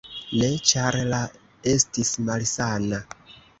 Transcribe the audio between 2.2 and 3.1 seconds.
malsana.